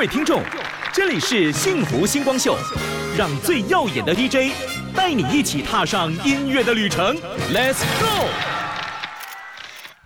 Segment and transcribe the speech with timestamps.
[0.00, 0.42] 位听众，
[0.94, 2.56] 这里是幸福星光秀，
[3.18, 4.50] 让最耀眼的 DJ
[4.96, 7.14] 带你一起踏上音乐的旅程
[7.52, 7.82] ，Let's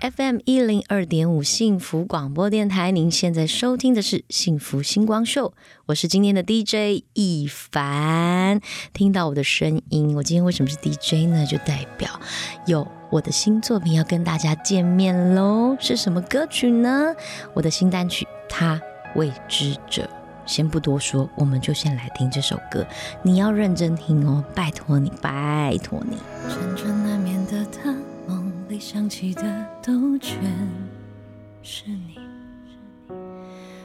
[0.00, 5.54] go！FM 一零二点五幸福广播电台，您现在收听的是幸福星光秀，
[5.86, 8.60] 我是今天的 DJ 一凡。
[8.92, 11.46] 听到我的声音，我今天为什么是 DJ 呢？
[11.46, 12.18] 就代表
[12.66, 15.76] 有我的新作品要跟大家见面喽。
[15.78, 17.14] 是什么歌曲呢？
[17.52, 18.82] 我的新单曲《他
[19.14, 20.02] 未知者》。
[20.46, 22.86] 先不多说，我们就先来听这首歌。
[23.22, 26.18] 你要认真听哦，拜托你，拜托你。
[26.48, 27.94] 辗转难眠的他，
[28.26, 29.42] 梦里想起的
[29.82, 30.36] 都全
[31.62, 32.18] 是你。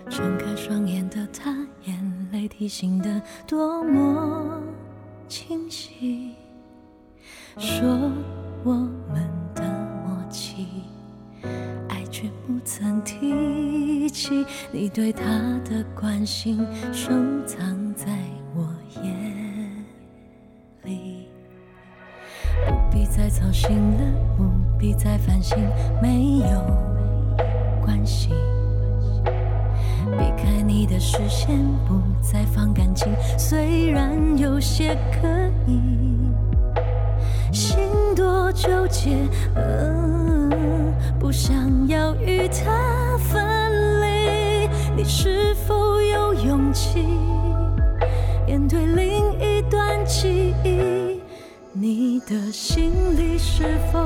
[0.10, 4.62] 睁开双眼的他，眼泪提醒的多么
[5.30, 6.36] 清晰。
[7.58, 7.88] 说
[8.66, 9.30] 我们
[12.64, 14.46] 曾提起。
[14.72, 15.24] 你对他
[15.66, 17.12] 的关心，收
[17.46, 18.08] 藏在
[18.56, 18.68] 我
[19.04, 19.86] 眼
[20.84, 21.28] 里。
[22.68, 24.44] 不必再操心了，不
[24.78, 25.58] 必再烦心，
[26.02, 26.62] 没有
[27.82, 28.30] 关系。
[30.18, 35.28] 避开你的视线，不再放感情，虽然有些刻
[35.68, 35.80] 意，
[38.16, 39.12] 多纠结，
[41.20, 44.70] 不想要与他分离。
[44.96, 47.06] 你是否有勇气
[48.46, 51.22] 面对另一段记忆？
[51.72, 54.00] 你的心里是否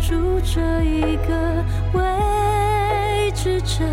[0.00, 3.84] 住着一个未知者？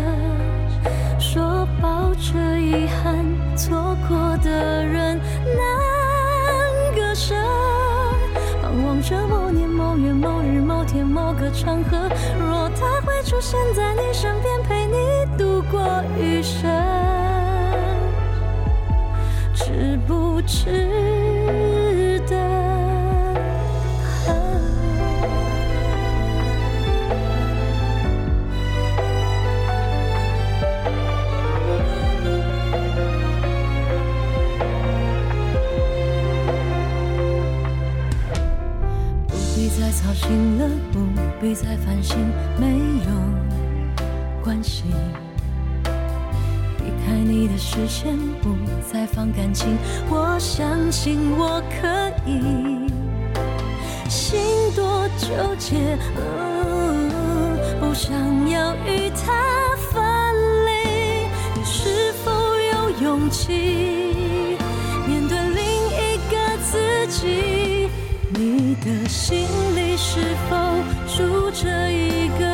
[1.20, 3.24] 说抱着遗憾
[3.56, 5.20] 错过的人
[11.58, 14.96] 场合，若他会出现在你身边，陪你
[15.36, 16.70] 度过余生，
[19.54, 22.36] 值不值得？
[39.26, 40.70] 不必再操心了，
[41.48, 42.18] 不必再烦心，
[42.58, 42.76] 没
[43.06, 44.82] 有关系。
[46.76, 48.54] 避开你的视线，不
[48.92, 49.78] 再放感情，
[50.10, 52.92] 我相信我可以。
[54.10, 54.38] 心
[54.76, 55.96] 多纠结，
[57.80, 58.12] 不想
[58.50, 60.04] 要与他分
[60.66, 60.70] 离。
[61.54, 62.30] 你是否
[62.74, 64.58] 有勇气
[65.06, 65.64] 面对另
[65.96, 67.88] 一个自己？
[68.34, 70.20] 你的心里是
[70.50, 70.56] 否
[71.18, 72.47] 住着一个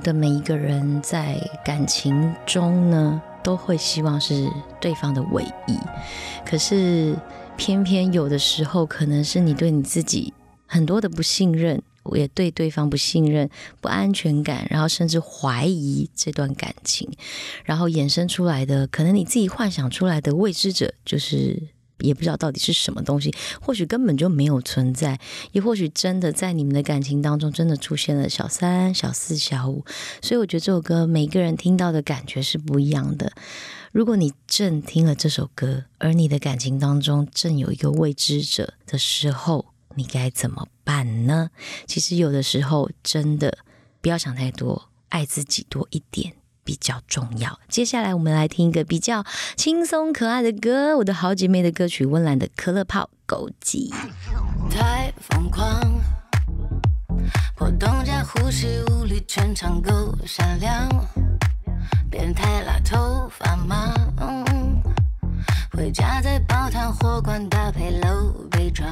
[0.00, 4.50] 的每一个人在感情中呢，都会希望是
[4.80, 5.76] 对方的唯一，
[6.44, 7.14] 可是
[7.56, 10.32] 偏偏有的时候，可能是你对你自己
[10.66, 11.82] 很多的不信任，
[12.14, 13.48] 也对对方不信任、
[13.80, 17.10] 不安全感，然后甚至怀疑这段感情，
[17.64, 21.62] 然后衍生出来的，可能你自己幻想出来的未知者，就是
[22.00, 25.18] 也不知道到底是什么东西，或许根本就没有存在，
[25.52, 29.84] 也或许真的在你们的感情当中，真的出现了小三、小四、小五。
[30.22, 33.32] 所以我觉得这首歌每个人听到的感觉是不一样的。
[33.92, 39.66] 如果你正听了这首歌，而你的感情当中正有一个未知者的时候，
[39.96, 41.50] 你该怎么办呢？
[41.86, 43.58] 其实有的时候真的
[44.00, 46.34] 不要想太多，爱自己多一点
[46.64, 47.58] 比较重要。
[47.68, 49.24] 接下来我们来听一个比较
[49.56, 53.90] 轻松可爱的歌，我的好姐妹的歌曲《温岚的可乐泡枸杞》。
[54.70, 56.00] 太疯狂，
[57.56, 60.88] 破洞加呼吸无力，全场够闪亮。
[62.10, 63.94] 变态辣头发吗？
[65.72, 68.86] 回家再煲汤火罐搭配露背装，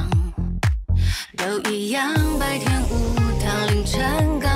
[1.37, 2.15] 都一样。
[2.39, 4.49] 白天无糖，凌晨高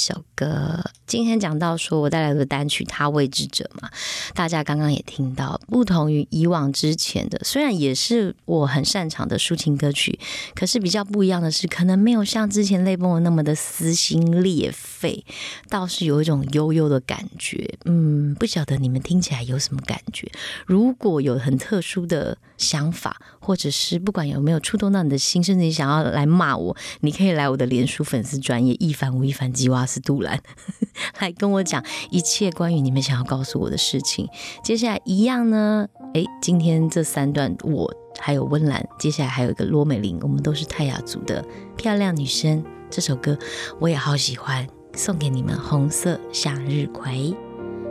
[0.00, 0.82] 首歌。
[1.06, 3.90] 今天讲到说我带来的单曲《他未知者》嘛，
[4.32, 10.18] 大家刚刚也听到，不同于以往之前的，虽然也是我很擅长的抒情歌曲，
[10.54, 15.24] 可是比较不一样的是，可能没有像之前泪崩的那么的撕心裂肺，费
[15.70, 17.78] 倒是有一种悠悠的感觉。
[17.86, 20.30] 嗯，不晓得你们听起来有什么感觉？
[20.66, 30.42] 如果有很特殊的想法，或者是不管有没有触动到你的心，甚至你想要来骂我，你可以来我的脸书粉丝专业一凡吴一凡吉瓦斯杜兰，
[31.18, 34.28] 来跟我讲一切关于你们想要告诉我的事情。
[34.62, 41.44] 接下来一样呢，诶，今天这三段我还有温岚，接下来还有一个罗美玲，我们都是泰雅族的
[41.76, 42.62] 漂亮女生。
[42.90, 43.38] 这首歌
[43.78, 47.34] 我也好喜欢，送给你们红色向日葵。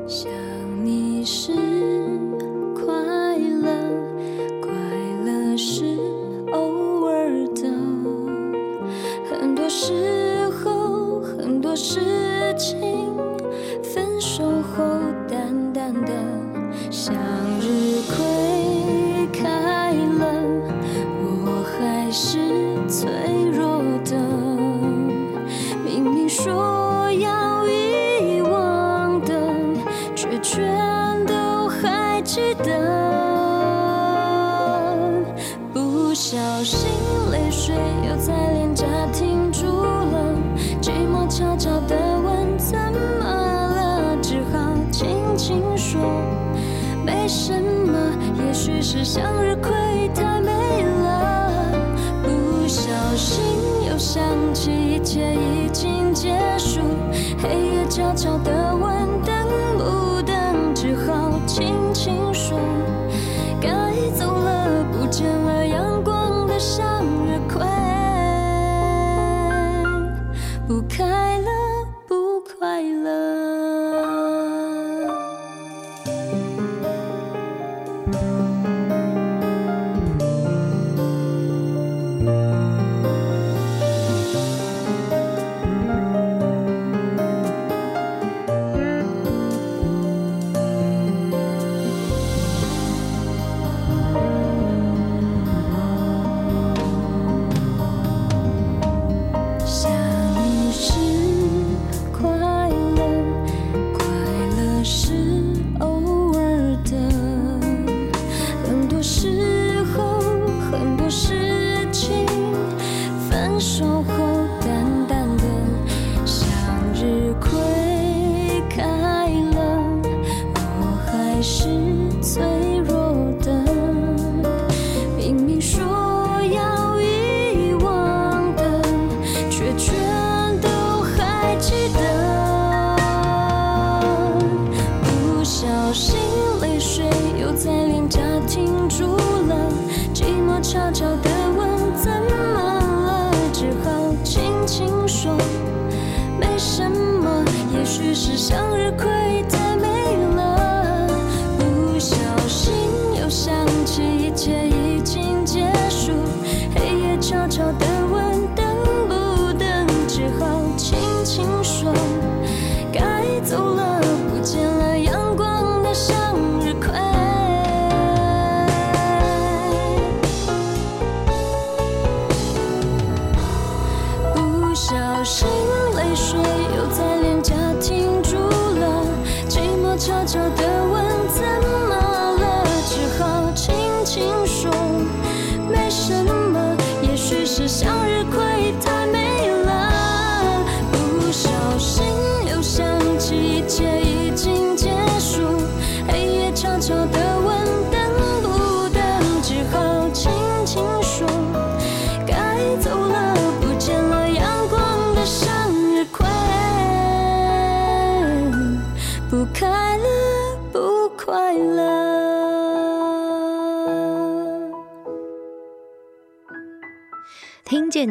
[0.08, 0.30] 想
[0.86, 1.69] 你是
[49.00, 49.56] 是向日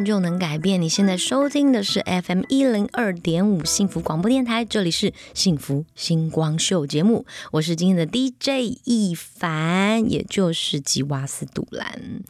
[0.09, 0.81] 就能改变。
[0.81, 12.23] 你现在收听的是 FM 一零二点五幸福广播电台，这里是幸福星光秀节目，我是今天的 DJ 一凡，也就是吉瓦斯杜兰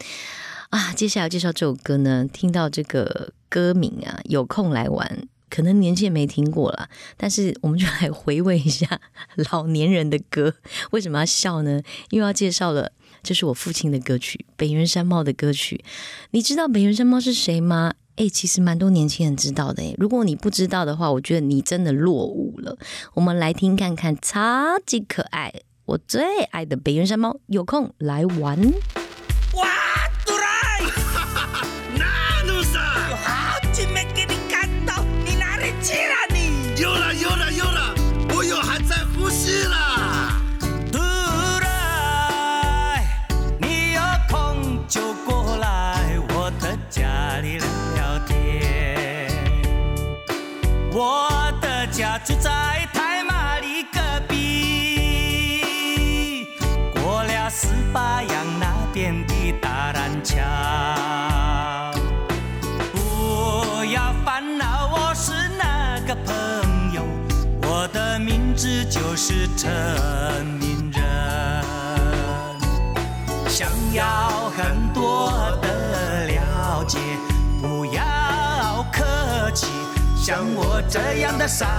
[0.72, 0.92] 啊。
[0.92, 5.30] 接下来介绍这首歌呢，听到这个歌名啊，有空来玩。
[5.50, 9.02] 可能年轻人没听过了，但是我们就来回味一下
[9.50, 10.54] 老年人的歌。
[10.92, 11.82] 为什么要笑呢？
[12.12, 15.84] 因为要介绍了，这是我父亲的歌曲，北原山猫的歌曲。
[16.32, 17.94] 你知道北原山猫是谁吗？
[18.16, 19.96] 诶，其实蛮多年轻人知道的诶。
[19.98, 22.78] 如果你不知道的话，我觉得你真的落伍了。
[23.14, 25.54] 我们来听看看，超级可爱，
[25.86, 28.74] 我最爱的北原山猫，有空来玩。
[51.02, 52.52] 我的家住在
[52.92, 55.66] 太麻里隔壁
[56.94, 60.36] 过了十八阳那边的大南桥。
[62.92, 67.02] 不要烦恼，我是那个朋友，
[67.62, 70.49] 我的名字就是陈。
[80.90, 81.70] 这样的山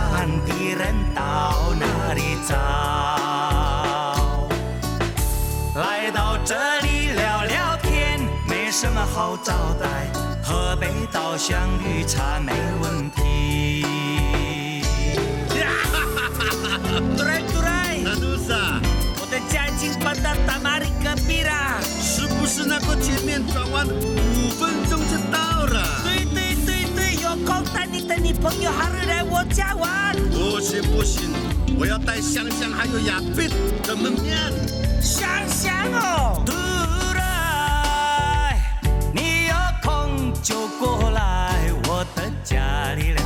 [0.46, 2.54] 地人到哪里找？
[5.74, 10.12] 来到这里聊聊天，没什么好招待，
[10.44, 13.84] 喝杯稻香绿茶没问题。
[19.18, 21.80] 我的家已经搬到大马里隔壁啦。
[21.82, 25.82] 是不是那个前面转弯，五分钟就到了。
[26.04, 26.29] 对对对
[27.74, 30.14] 带你的女朋友还是来我家玩。
[30.30, 31.30] 不行不行，
[31.78, 33.48] 我要带香香还有亚飞
[33.82, 34.52] 怎么面。
[35.00, 36.52] 香香哦，突
[37.14, 38.56] 然
[39.14, 43.19] 你有空就过来我的家里聊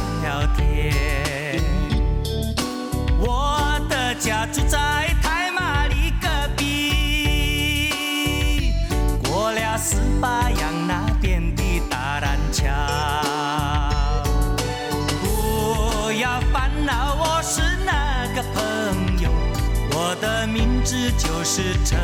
[21.57, 21.97] 是陈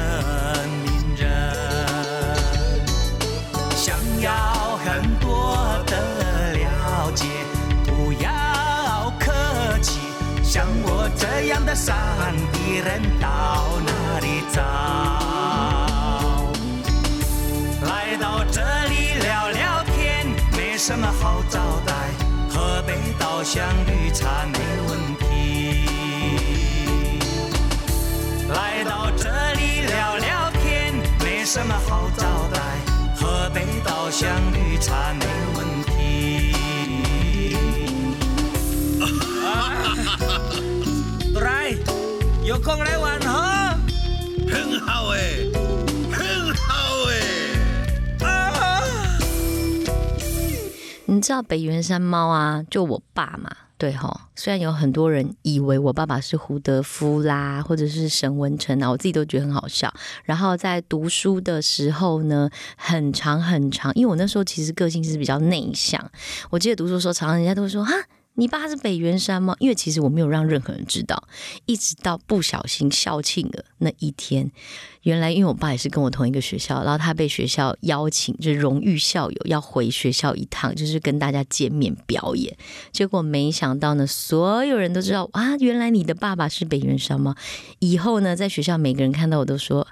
[0.84, 1.26] 明人。
[3.74, 4.30] 想要
[4.76, 7.26] 很多的了解，
[7.84, 9.98] 不要客气，
[10.40, 11.96] 像我这样的山
[12.52, 13.02] 地人
[31.52, 32.60] 什么好招待，
[33.16, 35.26] 喝杯稻香绿茶没
[35.56, 36.54] 问题。
[41.34, 41.74] 来，
[42.44, 43.76] 有空来玩哈。
[44.48, 45.18] 很好哎，
[46.12, 46.70] 很好
[47.08, 47.18] 哎。
[48.24, 49.18] 啊！
[51.06, 54.19] 你知道北原山猫啊，就我爸嘛，对吼。
[54.40, 59.92] 虽然有很多人以为我爸爸是胡德夫啦，或者是沈文成啊，我自己都觉得很好笑。
[60.24, 66.10] 然后在读书的时候呢，很长很长，因为我那时候其实个性是比较内向。
[66.48, 67.92] 我记得读书的时候，常常人家都会说哈。
[68.34, 69.54] 你爸是北原山吗？
[69.58, 71.28] 因为其实我没有让任何人知道，
[71.66, 74.50] 一直到不小心校庆了那一天，
[75.02, 82.56] 原来因为我爸也是跟我同一个学校，然后他被学校邀请，就是荣誉校友要回学校一趟，就是跟大家见面表演。
[82.92, 87.34] 结果没想到呢，所有人都知道啊，原来你的爸爸是北原山吗？
[87.80, 89.86] 以后呢，在学校每个人看到我都说。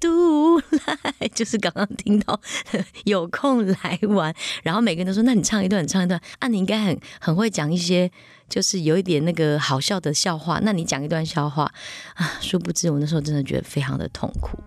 [0.00, 2.40] 都来， 就是刚刚听到
[3.04, 4.34] 有空来玩，
[4.64, 6.48] 然后每个人都说：“那你唱一段，你唱一段啊！
[6.48, 8.10] 你应该很很会讲一些，
[8.48, 10.58] 就是有一点那个好笑的笑话。
[10.62, 11.70] 那你讲一段笑话
[12.14, 14.58] 啊！”殊不知我那时候真的觉得非常的痛苦。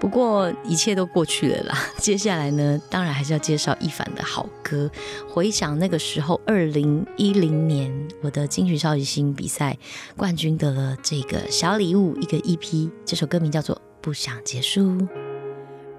[0.00, 1.78] 不过一切都过去了啦。
[1.98, 4.90] 接下来呢，当然还是要介绍一凡的好歌。
[5.28, 9.78] 回想那个时候，二零一零年我的金曲超级星比赛
[10.16, 12.90] 冠军得了这个小礼物，一个 EP。
[13.04, 13.80] 这首歌名叫做。
[14.02, 14.80] 不想结束。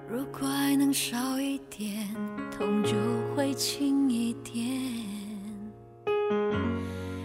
[0.10, 2.14] 如果爱能少一点，
[2.52, 2.92] 痛就
[3.34, 4.62] 会轻一点。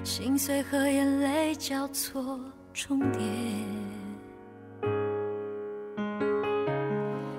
[0.04, 2.40] 心碎和眼泪交错
[2.72, 3.20] 重叠，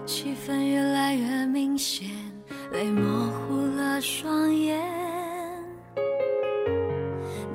[0.06, 2.10] 气氛越来越明显，
[2.74, 4.78] 泪模糊了双眼。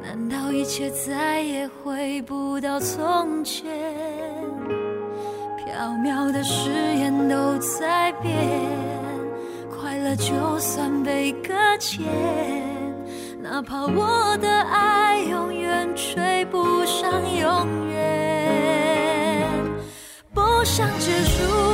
[0.03, 3.64] 难道一切再也回不到从前？
[5.75, 8.33] 飘渺的誓言都在变，
[9.69, 12.05] 快乐就算被搁浅，
[13.43, 17.11] 哪怕我的爱永远追不上
[17.41, 19.51] 永远，
[20.33, 21.74] 不想结束。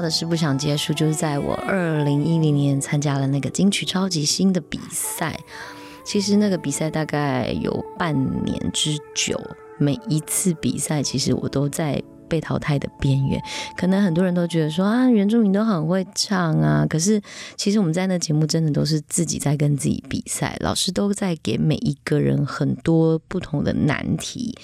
[0.00, 5.38] 的是《不想结束》，就是在我二零一零年参加了那个金曲超级星的比赛。
[6.04, 9.38] 其实那个比赛大概有半年之久，
[9.78, 13.38] 每一次比赛其实我都在被淘汰的边缘。
[13.76, 17.20] 可能很多人都觉得说啊，原住民都很会唱啊，可是
[17.56, 24.56] 其实我们在那节目真的都是自己在跟自己比赛，老师都在给每一个人很多不同的难题。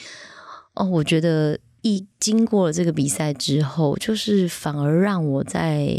[0.73, 5.95] 哦，我觉得一经过了这个比赛之后，就是反而让我在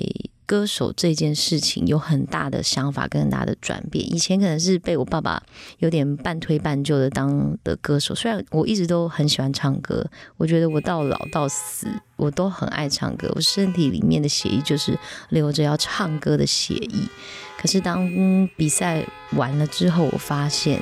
[0.48, 4.04] 歌手这件事情有很大的想法跟很大的转变。
[4.12, 5.44] 以前可能是被我爸爸
[5.78, 10.04] 有点半推半就的当的歌手，虽然我一直都很喜欢唱歌，
[10.38, 14.98] 我觉得我到老到死我都很爱唱歌，我身体里面的血液就是
[15.30, 17.08] 流着要唱歌的血液。
[17.60, 18.10] 可是当
[18.58, 20.80] 比赛完了之后，我发现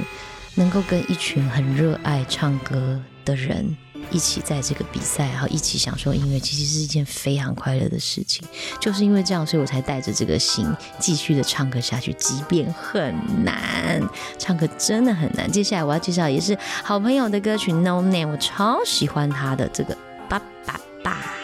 [0.55, 3.75] 能够跟一群很热爱唱歌的人
[4.11, 8.47] 一起在这个比赛，然后一起享受音乐，其实是一件非常快乐的事情。
[8.79, 10.67] 就是因为这样，所以我才带着这个心
[10.99, 14.01] 继续的唱歌下去，即便很难，
[14.37, 15.51] 唱歌真的很难。
[15.51, 19.97] 接下来我要介绍也是好朋友的歌曲《No Name》，我超喜欢他的这个
[20.29, 21.42] 爸爸爸。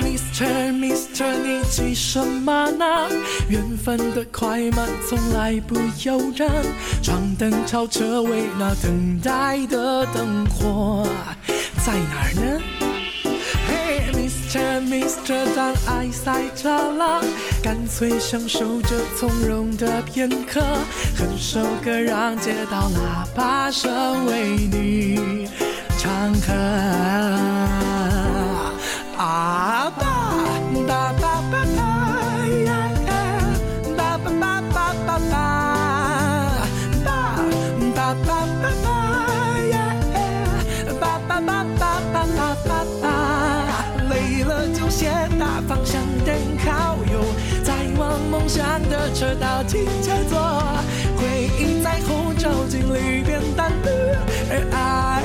[0.00, 0.72] ，Mr.
[0.72, 2.86] Mr，你急什么呢？
[3.48, 6.48] 缘分的快慢从来不由人。
[7.02, 11.06] 闯灯超车位那等待的灯火
[11.84, 12.60] 在哪儿呢
[13.68, 14.80] ？？Hey Mr.
[14.80, 17.22] Mr，当爱塞着了，
[17.62, 20.60] 干脆享受这从容的片刻，
[21.16, 25.48] 哼首歌让街道喇叭声为你
[25.98, 27.79] 唱和。
[29.20, 30.32] 啊爸，
[30.88, 31.82] 爸爸爸爸
[32.64, 32.72] 呀，
[33.94, 35.34] 爸爸爸爸爸爸，
[37.04, 37.08] 爸，
[37.94, 38.88] 爸爸爸爸
[39.68, 39.76] 呀，
[40.98, 42.70] 吧吧吧吧吧吧吧
[43.02, 43.04] 吧。
[44.08, 47.20] 累了就先打方向灯靠右，
[47.62, 50.40] 再往梦想的车道进前坐，
[51.18, 55.19] 回忆在后照镜里变淡了，而爱。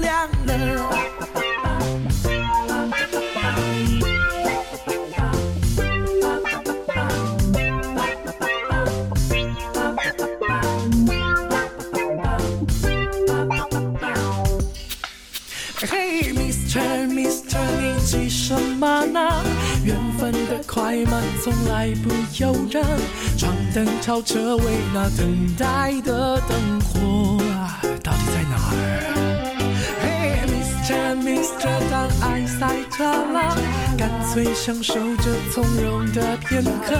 [0.00, 0.50] 亮了。
[15.88, 17.08] 嘿，Mr.
[17.08, 19.18] Mr，你急什么呢？
[19.82, 22.84] 缘分的快慢从来不由人。
[23.38, 27.19] 闯灯超车为那等待的灯火？
[30.00, 31.14] 嘿，Mr.
[31.16, 33.56] Mr，当爱塞着了，
[33.98, 36.96] 干脆享受这从容的片刻，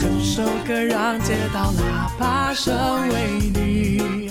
[0.00, 4.30] 哼首歌让街道喇叭声为你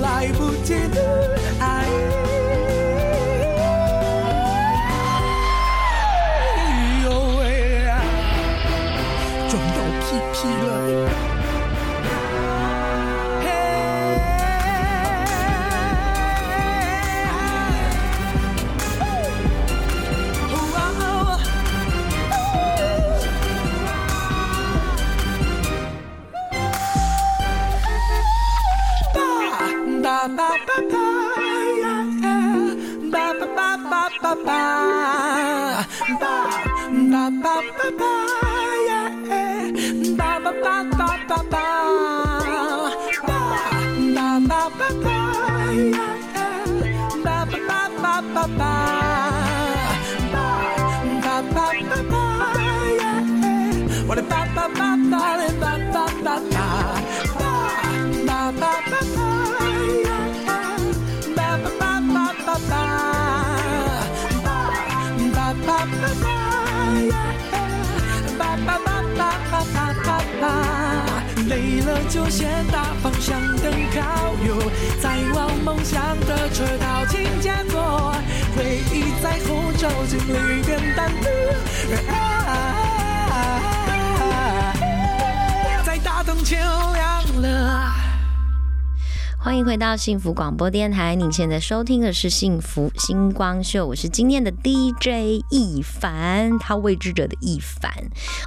[0.00, 1.43] 来不及的
[40.44, 40.52] ba
[54.06, 55.93] What ba ba ba
[71.54, 74.58] 累了就先打方向灯靠右，
[75.00, 78.12] 再往梦想的车道请加坐，
[78.56, 81.26] 回忆在后照镜里变淡了，
[85.84, 88.03] 在大灯前亮了。
[89.44, 97.92] 欢迎回到幸福广播电台，您现在收听的是幸福星光秀，我是今天的 DJ 易凡，他未知者的易凡。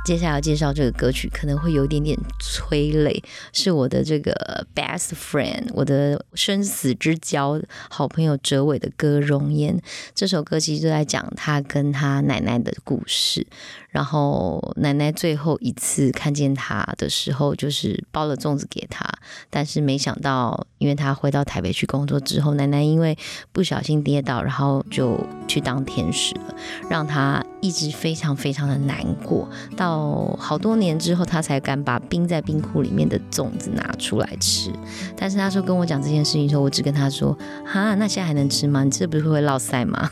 [0.08, 9.78] 接下来要介绍这个歌曲，可能会有一点点催泪，是我的这个 best friend，我的生死之交好朋友哲伟的歌《容颜》。
[10.16, 13.46] 这首歌其实就在讲他跟他奶奶的故事。
[13.90, 19.06] 然后奶奶最后一次看见他的时候，就是包了粽子给他，
[19.50, 23.18] 但是没想到，因为他回到台北去工作之后，奶奶因为
[23.52, 26.56] 不小心跌倒，然后就去当天使了，
[26.90, 29.48] 让他一直非常非常的难过。
[29.76, 34.72] 到好多年之后，他才敢把冰在冰库里面的粽子拿出来吃。
[35.16, 38.84] 但是他说跟我讲这件事情的时候，我只跟他说：“哈，那现在还能吃吗？
[38.84, 40.12] 你这不是会落腮吗？”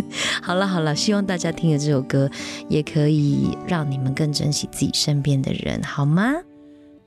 [0.40, 2.30] 好了好了，希望大家听了这首歌
[2.68, 6.32] 也可以可以让你们更珍惜自己身边的人，好吗？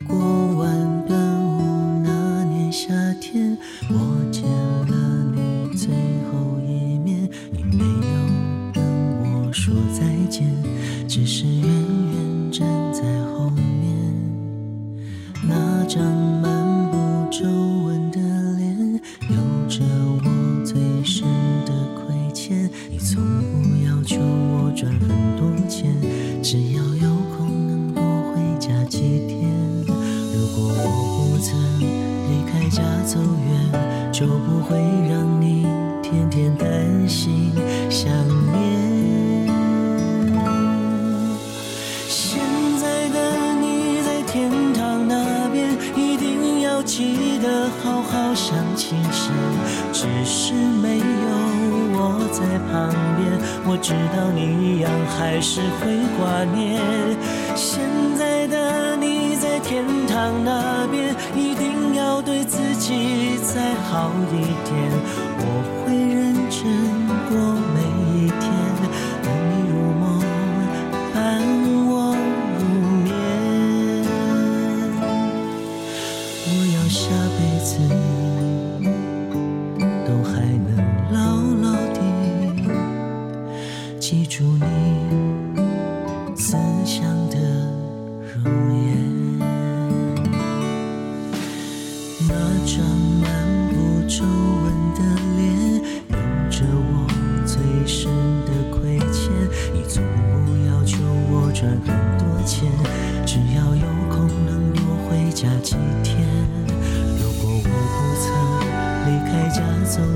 [0.06, 0.18] 过
[0.58, 2.90] 完端午那年夏
[3.22, 3.58] 天，
[3.90, 4.32] 我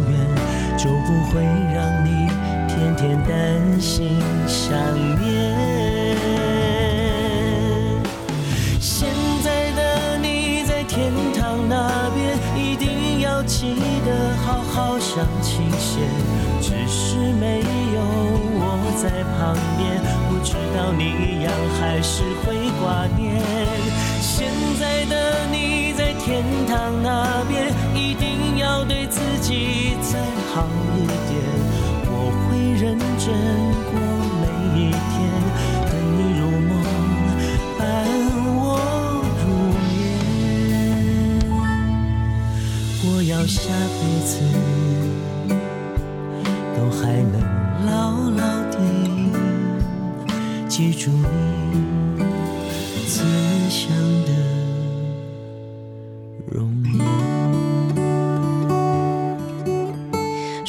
[0.09, 0.11] 远，
[0.77, 2.29] 就不会让你
[2.67, 4.77] 天天担心想
[5.19, 5.55] 念。
[8.79, 9.09] 现
[9.43, 16.01] 在的你在天堂那边，一定要记得好好想清闲。
[16.59, 18.01] 只是没有
[18.59, 18.61] 我
[18.97, 23.39] 在旁边，不知道你一样还是会挂念。
[24.19, 30.19] 现在的你在天堂那边，一定要对自己再
[30.53, 31.39] 好一点。
[32.03, 32.11] 我
[32.43, 33.25] 会认真
[33.87, 33.95] 过
[34.41, 34.43] 每
[34.77, 35.15] 一天，
[35.87, 36.69] 等你入梦，
[37.79, 37.81] 伴
[38.57, 38.59] 我
[39.39, 39.41] 入
[39.87, 39.87] 眠。
[43.05, 44.29] 我要下辈子
[46.75, 46.99] 都还
[47.31, 47.39] 能
[47.85, 47.89] 牢
[48.35, 48.75] 牢地
[50.67, 51.25] 记住你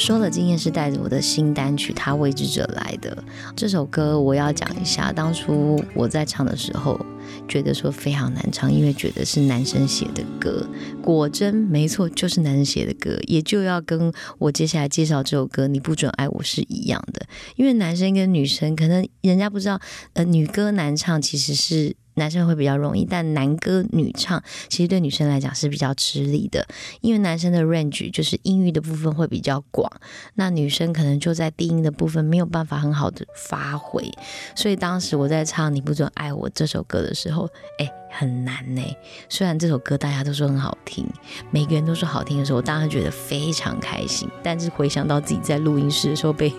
[0.09, 3.15] 说了，今天是带着我的新单曲《他未知者》来的。
[3.55, 6.99] 这首歌我要讲一下，当初我在唱的时候，
[7.47, 10.67] 觉得说非常难唱，因为觉得是男生写的歌。
[10.99, 17.23] 果真没错，就是男生写的歌，也就要跟我接下来介绍这首歌《你不准爱我》是一样的。
[17.55, 19.79] 因为男生跟女生可能人家不知道，
[20.13, 21.95] 呃，女歌男唱其实是。
[22.19, 26.67] 男生会比较容易，但男歌女唱其实对女生来讲是比较吃力的，
[27.01, 29.91] 因为男生的 range 就是音域的部分会比较广，
[30.35, 34.11] 那女生可能就在低音的部分没有办法很好的发挥，
[34.55, 38.83] 所以当时我在唱《你不准爱我》这首歌的时候，哎，很难呢。
[39.29, 41.07] 虽然这首歌大家都说很好听，
[41.49, 46.53] 每个人都说好听的时候，我当然觉得非常开心，但是回想到自己在录音室的时候被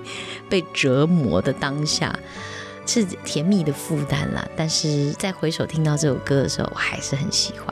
[0.49, 2.19] 被折磨的当下。
[2.91, 7.69] 是甜蜜的负担啦，但是在回首听到这首歌的时候，我还是很喜欢，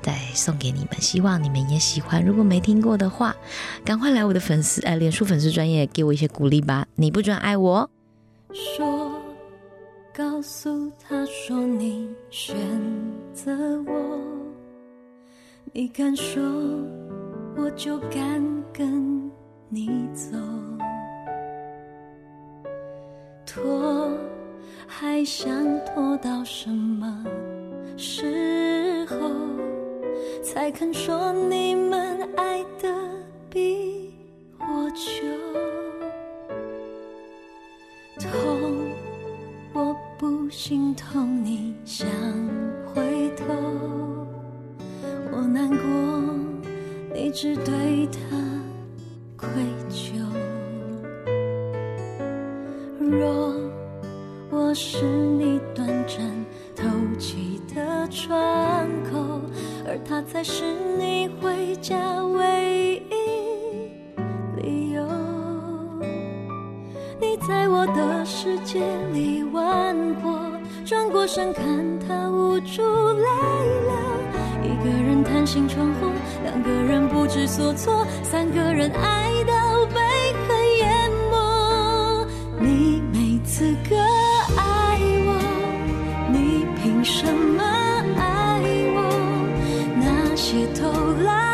[0.00, 2.24] 再送给你们，希望你们也喜欢。
[2.24, 3.36] 如果没听过的话，
[3.84, 6.86] 赶快来我的粉丝哎，脸书粉丝专业给我一些鼓励吧。
[6.94, 7.90] 你不准爱我，
[8.54, 9.12] 说，
[10.14, 12.56] 告诉他说你选
[13.34, 14.18] 择我，
[15.74, 16.42] 你敢说，
[17.58, 18.42] 我就敢
[18.72, 19.30] 跟
[19.68, 20.38] 你走，
[23.44, 24.10] 拖。
[24.86, 25.50] 还想
[25.84, 27.24] 拖到什么
[27.96, 29.30] 时候
[30.42, 32.88] 才肯说你们爱的
[33.50, 34.14] 比
[34.58, 35.22] 我久？
[38.18, 38.30] 痛，
[39.74, 42.08] 我不心痛，你想
[42.86, 43.44] 回头，
[45.32, 45.78] 我难过，
[47.12, 48.18] 你只对他
[49.36, 49.48] 愧
[49.90, 50.14] 疚。
[52.98, 53.65] 若。
[54.58, 56.18] 我是你短暂
[56.74, 56.84] 透
[57.18, 59.38] 气的窗口，
[59.86, 60.64] 而他才是
[60.96, 63.14] 你回家唯一
[64.56, 65.06] 理由。
[67.20, 68.80] 你在我的世界
[69.12, 70.40] 里玩过，
[70.86, 71.62] 转过身看
[72.08, 73.26] 他无助泪
[73.84, 73.92] 流。
[74.62, 76.10] 一个人贪心闯祸，
[76.42, 80.00] 两个人不知所措，三个人爱到被
[80.48, 82.26] 恨淹没。
[82.58, 84.05] 你没资格。
[87.26, 87.64] 怎么
[88.16, 88.60] 爱
[88.94, 88.98] 我？
[90.00, 90.88] 那些偷
[91.24, 91.45] 来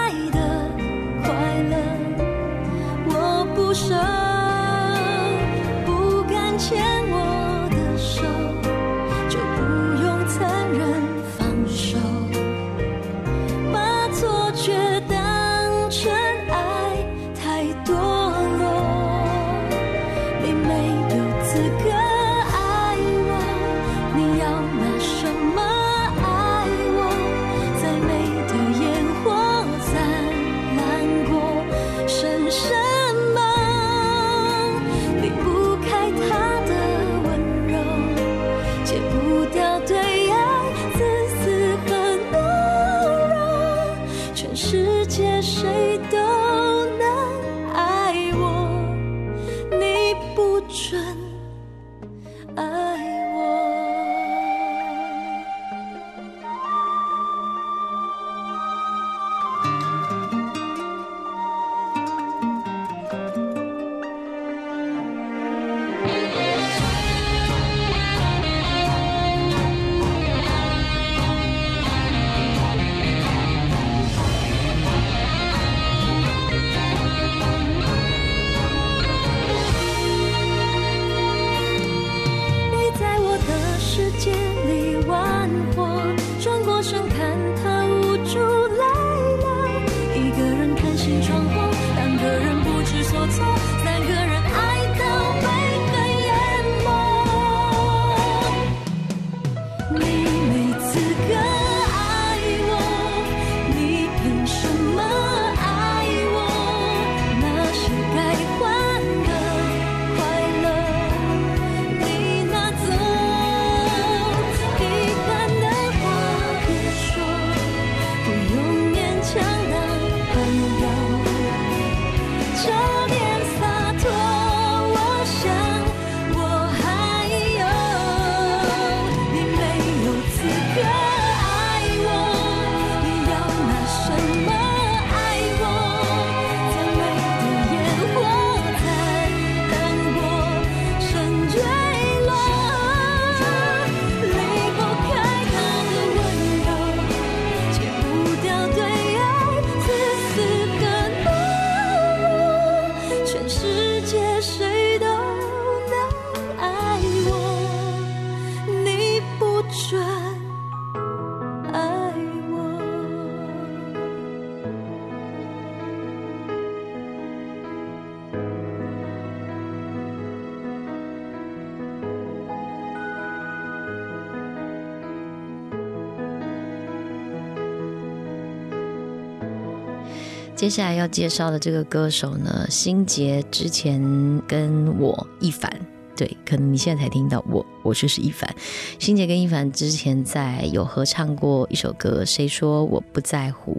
[180.62, 184.00] 接下来要介绍的这个歌手呢，心杰之前
[184.46, 185.68] 跟我一凡，
[186.14, 188.48] 对，可能你现在才听到我，我就是一凡。
[188.96, 193.76] 心杰跟一凡之前在有合唱过一首歌，谁说我不在乎？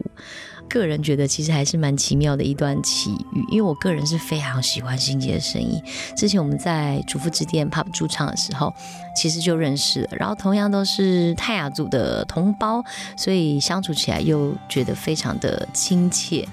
[0.69, 5.81] 个人觉得其实还是蛮奇妙的一段奇遇，因为我个人是非常喜欢心杰的声音。
[6.15, 8.73] 之前我们在主妇之店 pub 驻唱的时候，
[9.15, 10.09] 其实就认识了。
[10.11, 12.83] 然后同样都是泰雅族的同胞，
[13.15, 16.47] 所以相处起来又觉得非常的亲切。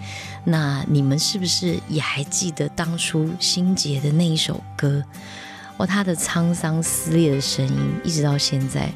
[0.45, 5.03] 那你们是不是也还记得当初心杰的那一首歌？
[5.79, 8.93] 哇，他的沧桑撕裂的声音，一直到现在，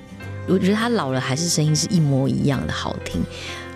[0.47, 3.23] 我觉得他老了还是声音是一模一样的好听。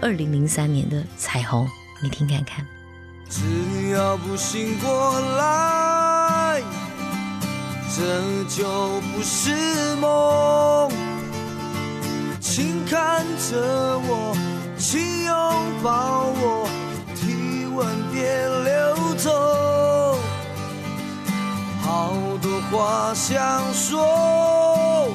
[0.01, 1.69] 二零零三年的彩虹，
[2.01, 2.65] 你听看看。
[3.29, 6.63] 只要不醒过来，
[7.97, 10.89] 这就不是梦。
[12.41, 14.37] 请看着我，
[14.79, 15.35] 请拥
[15.83, 16.69] 抱我，
[17.17, 20.17] 体温别流走。
[21.83, 25.13] 好多话想说，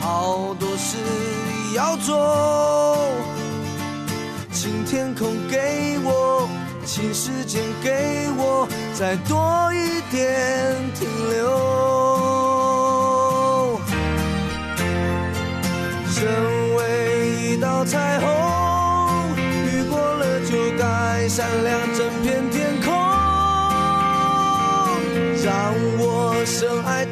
[0.00, 0.98] 好多事
[1.74, 2.14] 要做。
[4.66, 6.48] 请天空给我，
[6.84, 11.38] 请时间给我，再多一点停留。
[16.10, 16.26] 身
[16.74, 18.26] 为一道彩虹，
[19.38, 22.92] 雨过了就该闪亮整片天空，
[25.44, 27.06] 让我深爱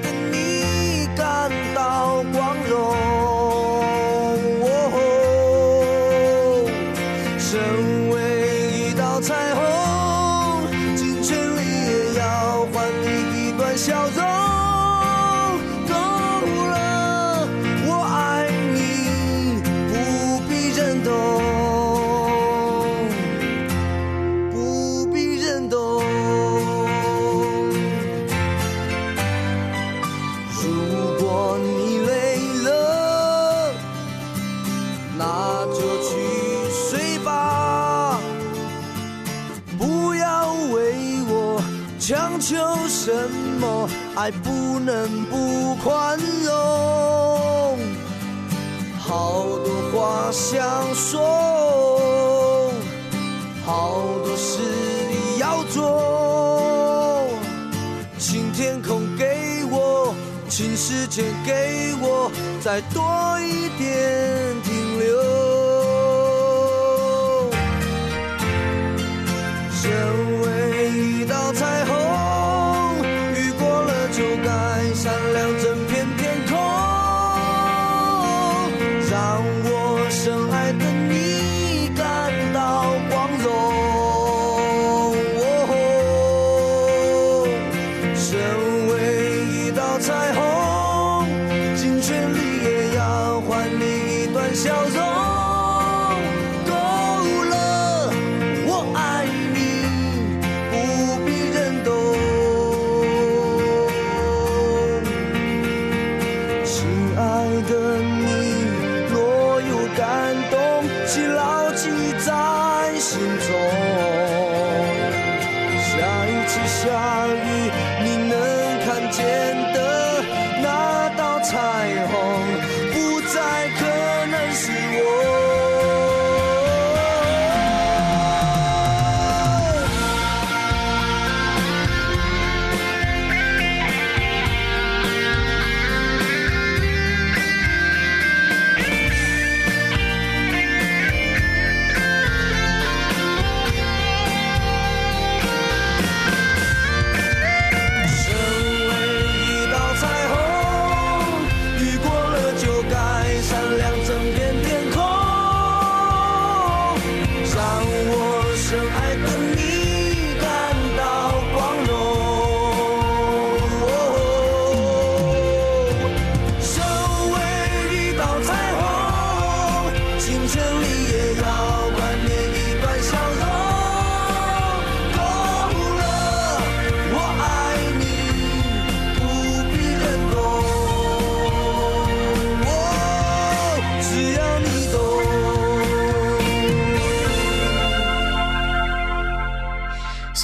[45.84, 47.78] 宽容，
[48.98, 50.64] 好多话想
[50.94, 52.72] 说，
[53.66, 54.62] 好多事
[55.38, 57.28] 要做，
[58.18, 60.14] 请天空给我，
[60.48, 62.30] 请时间给我，
[62.62, 64.43] 再多一点。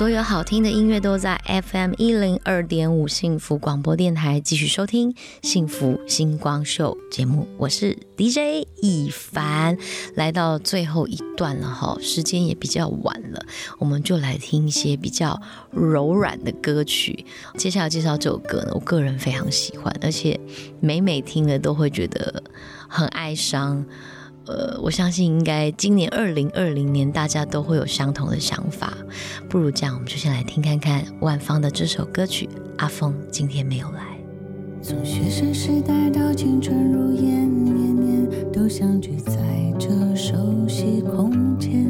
[0.01, 9.77] 所有好听的音乐都在 FM 一零二点五幸福广播电台，继续收听《幸福星光秀》节目，我是 DJ 一凡，
[10.15, 13.45] 来到最后一段了哈，时间也比较晚了，
[13.79, 15.39] 我们就来听一些比较
[15.71, 17.27] 柔软的歌曲。
[17.59, 20.41] 接下来介绍这首歌呢，我个人非常喜欢，而且
[20.81, 22.43] 每每听了都会觉得
[22.89, 23.85] 很哀伤。
[24.51, 28.99] 呃，我相信应该今年二零二零年大家都会有相同的想法。
[29.49, 32.47] 不如这样，我们就先来听看看万芳的这首歌曲
[32.79, 34.01] 《阿峰今天没有来》。
[34.83, 39.33] 从学生时代到青春如烟，年年都相聚在
[39.79, 41.87] 这熟悉空间。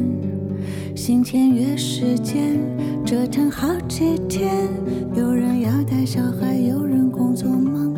[0.95, 2.59] 新签约时间，
[3.03, 4.67] 折腾好几天。
[5.15, 7.95] 有人要带小孩，有人工作忙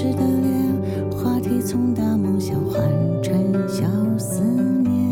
[0.00, 2.82] 时的脸，话题从大梦想换
[3.22, 3.34] 成
[3.68, 3.84] 小
[4.16, 5.10] 思念。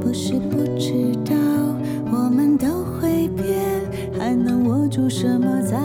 [0.00, 1.34] 不是不知道
[2.10, 3.60] 我们都会变，
[4.18, 5.76] 还能握住什么在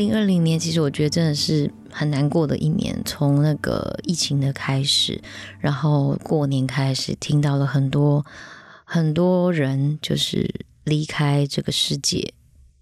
[0.00, 2.98] 零二零年，其实我觉得真的是很难过的一年。
[3.04, 5.20] 从那个疫情的开始，
[5.58, 8.24] 然后过年开始，听到了很多
[8.84, 12.32] 很多人就是离开这个世界，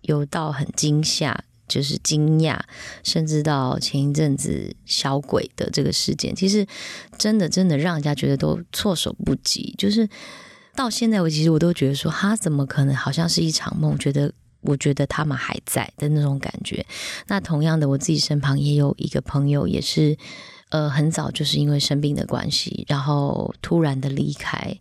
[0.03, 2.61] 有到很惊吓，就是惊讶，
[3.03, 6.65] 甚至到前一阵子小鬼的这个事件，其实
[7.19, 9.75] 真的真的让人家觉得都措手不及。
[9.77, 10.09] 就是
[10.77, 12.95] 到现在，我其实我都觉得说，哈，怎么可能？
[12.95, 14.33] 好像是一场梦，觉得
[14.69, 16.85] 我觉得他们还在的那种感觉。
[17.27, 20.15] 那同样的，我自己身旁也有一个朋友，也是
[20.69, 24.79] 呃很早就是因为生病的关系，然后突然的离开。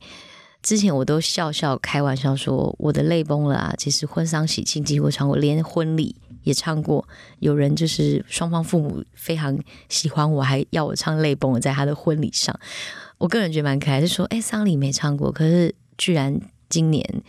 [0.61, 3.73] 之前我都笑笑开玩笑说我的泪崩了啊！
[3.77, 6.13] 其实婚丧喜庆几乎唱过，连婚礼
[6.43, 7.07] 也唱过。
[7.39, 9.57] 有人就是双方父母非常
[9.88, 12.59] 喜欢我，还要我唱泪崩了，在他的婚礼上。
[13.17, 17.23] 我个人觉得蛮可爱，就说哎，丧礼没唱过，可是居然今年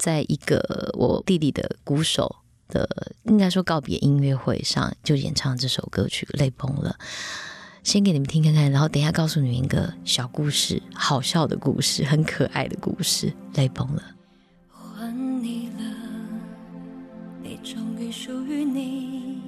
[0.00, 2.36] 在一个我弟弟的鼓手
[2.68, 2.88] 的
[3.24, 6.96] 应该说告别音乐会上，就演唱这首歌曲，泪崩了。
[7.82, 14.02] 先给你们听看看，然后等一下告诉你们一个小故事，好笑的故事，很可爱的故事，泪崩了。
[14.70, 15.82] 还你了，
[17.42, 19.42] 你终于属于你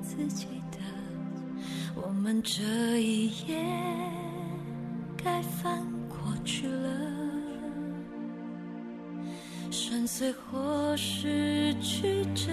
[0.00, 0.78] 自己的，
[1.96, 3.64] 我们这一页
[5.16, 7.11] 该翻过去了，
[9.72, 12.52] 深邃或失去着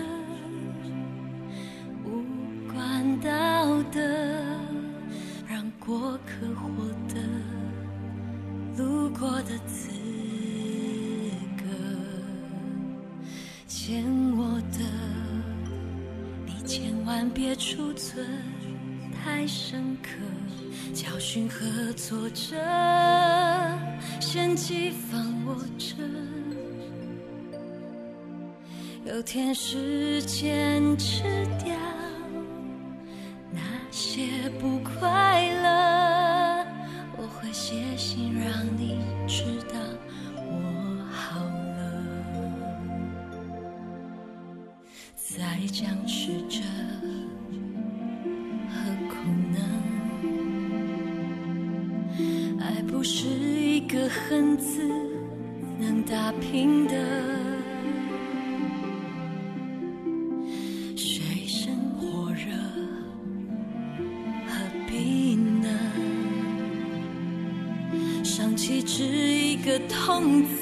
[2.05, 2.24] 无
[2.72, 3.99] 关道德。
[5.45, 6.70] 让过客获
[7.09, 7.15] 得
[8.78, 9.89] 路过的资
[11.57, 11.63] 格，
[13.67, 14.05] 欠
[14.38, 14.80] 我的
[16.45, 18.26] 你千万别储存
[19.11, 20.09] 太深刻，
[20.93, 22.55] 教训和挫折
[24.22, 25.95] 嫌弃放我这，
[29.05, 31.23] 有天时间吃
[31.63, 31.75] 掉
[33.51, 33.59] 那。
[33.91, 36.65] 些不快乐，
[37.17, 38.47] 我会写信让
[38.77, 39.75] 你知道
[40.35, 40.51] 我
[41.11, 41.79] 好了。
[45.15, 46.61] 再僵持着，
[48.69, 48.75] 何
[49.09, 49.15] 苦
[49.51, 49.57] 呢？
[52.61, 54.87] 爱不是一个恨字
[55.79, 57.38] 能打平的。
[70.10, 70.59] 痛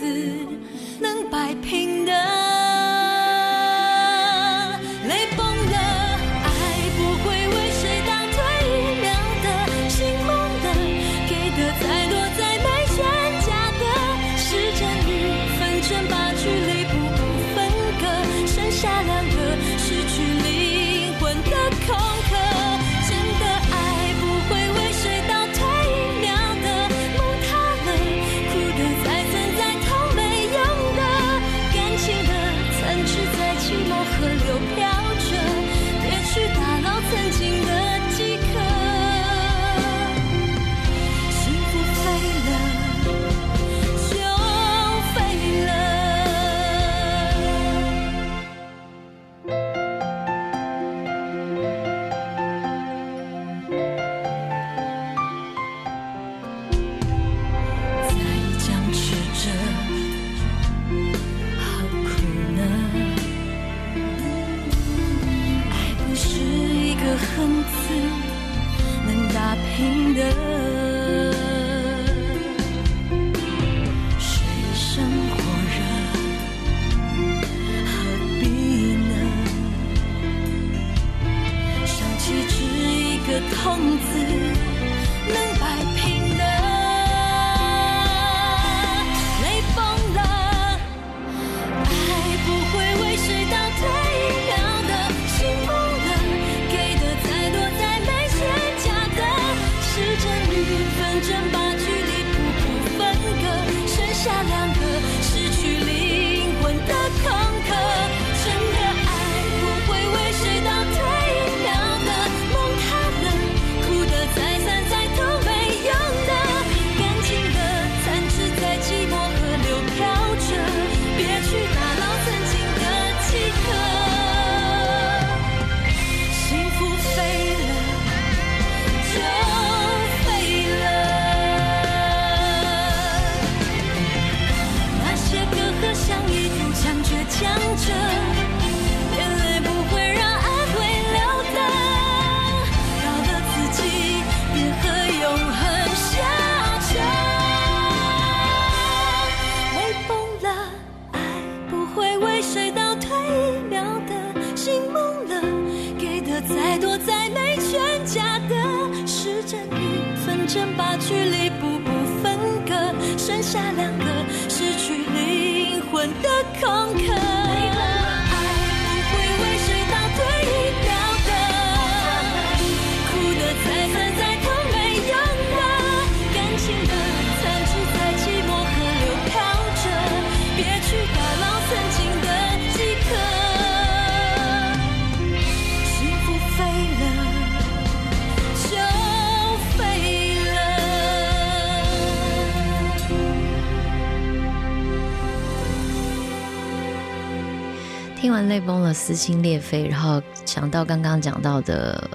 [198.47, 202.09] 泪崩了，撕心裂肺，然后想到刚刚讲到的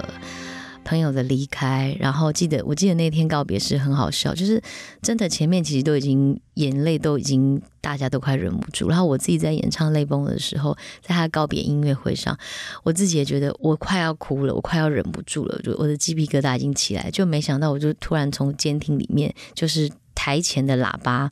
[0.85, 4.61] 朋友的离开，然后记得我记得那天告别是很好笑，就是
[5.01, 12.37] 真的前面其实都已经眼泪都已经大家都快忍不住，然后我自己在演唱泪崩的时候，在他告别音乐会上，
[12.83, 21.31] 我自己也觉得我快要哭了，我快要忍不住了，就我的鸡皮疙瘩已经起来，就没想到我就突然从监听里面就是台前的喇叭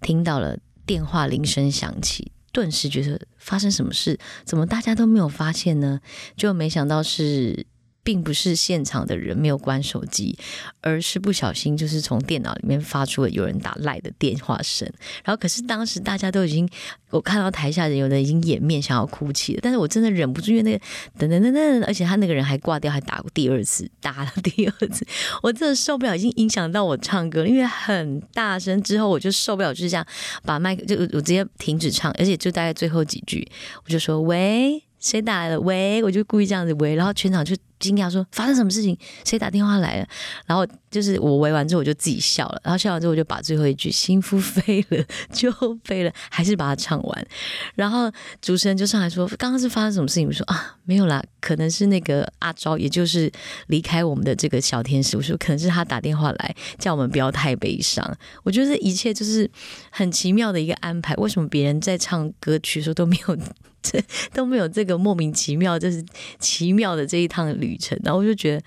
[0.00, 2.32] 听到了电话铃声响起。
[2.52, 6.00] 顿时觉得发生什么事，怎么大家都没有发现呢？
[6.36, 7.66] 就没想到是，
[8.02, 10.38] 并不是现场的人没有关手机，
[10.80, 14.90] 而是不小心就是从电脑里面发出了有人打赖的电话声。
[15.24, 16.68] 然后可是当时大家都已经，
[17.10, 20.80] 我看到台下人有的已经掩面想要哭泣了，但是我真的忍不住，因为那个
[21.18, 25.06] 等等等等，而且他那个人还挂掉，还打过第二次，打了第二次，
[25.42, 28.82] 我真的受不了，已经影响到我唱歌，因为很大声。
[28.82, 30.06] 之后我就受不了，就是这样
[30.44, 33.46] 把麦克就我直接停止唱，而且就大概最后几句，
[33.84, 34.82] 我就说喂。
[35.00, 35.60] 谁打来了？
[35.60, 38.96] 喂，我就故意这样子喂，然后全场就惊讶说发生什么事情？
[39.24, 40.08] 谁打电话来了？
[40.46, 45.52] 然后就是我围完之后我就自己笑了，然后笑完之后我就把最后一句“幸福飞了 就
[45.84, 47.26] 飞了”还是把它唱完。
[47.74, 48.10] 然后
[48.40, 53.30] 主持人就上来说：“刚刚是发生什么事情？”我说：“啊，没有啦，可能是那个阿昭，也就是
[53.68, 59.50] 离开我们的这个小天使。”我说：“可能是他打电话来叫我们不要太悲伤。”我觉得这一切就是
[59.90, 61.14] 很奇妙的一个安排。
[61.16, 63.38] 为什么别人在唱歌曲的时候都没有？
[63.80, 64.02] 这
[64.34, 66.04] 都没有这个莫名其妙，就是
[66.40, 67.98] 奇妙的这一趟旅程。
[68.02, 68.62] 然后我就觉得，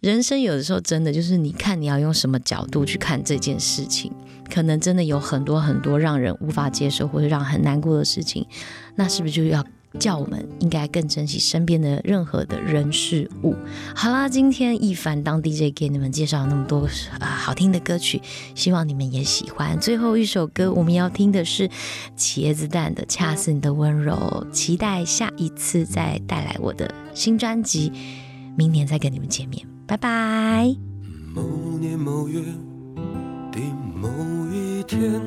[0.00, 4.12] 人生有的时候真的就是，你看你要用什么角度去看这件事情，
[4.48, 8.46] 可能真的有很多很多让人无法接受或者让很难过的事情，
[8.94, 9.64] 那是不是就要？
[9.98, 13.54] 叫我们应该更珍惜身边的任何的人事物。
[13.94, 16.86] 好啦，今天一凡当 DJ 给你们介绍那么多
[17.18, 18.20] 啊好听的歌曲，
[18.54, 19.80] 希望你们也喜欢。
[19.80, 21.70] 最后一首歌我们要听的是
[22.14, 27.90] 茄子蛋的《恰似你的温柔》，期待下一次再带来我的新专辑，
[28.56, 30.74] 明年再跟你们见面，拜拜。
[31.34, 31.42] 某
[31.78, 32.40] 年某月
[33.52, 33.60] 的
[33.94, 34.08] 某
[34.50, 35.20] 一天，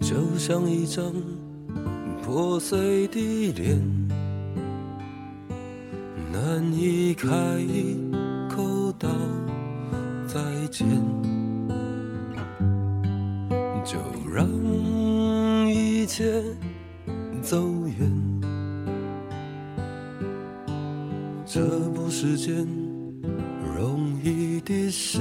[0.00, 1.12] 就像一张
[2.22, 3.76] 破碎的脸，
[6.32, 7.28] 难以开
[8.48, 9.08] 口道
[10.28, 10.40] 再
[10.70, 10.86] 见，
[13.84, 13.98] 就
[14.32, 14.48] 让
[15.68, 16.40] 一切
[17.42, 17.60] 走
[17.98, 18.33] 远。
[21.54, 22.66] 这不是件
[23.76, 25.20] 容易的事，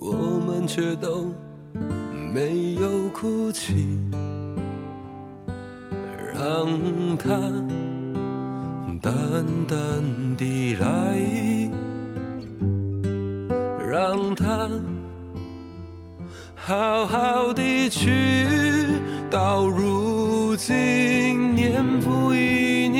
[0.00, 1.32] 我们却都
[2.34, 3.96] 没有哭泣，
[6.34, 7.30] 让它
[9.00, 9.14] 淡
[9.68, 11.16] 淡地来，
[13.88, 14.68] 让它
[16.56, 18.10] 好好的去，
[19.30, 22.59] 到如今年复一